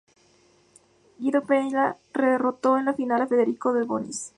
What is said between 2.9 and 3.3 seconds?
final a